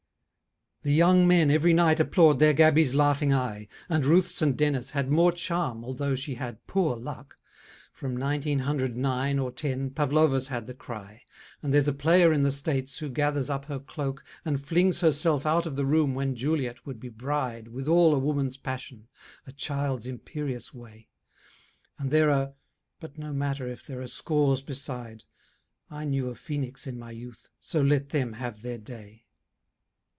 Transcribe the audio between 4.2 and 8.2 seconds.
St. Denis had more charm although she had poor luck, From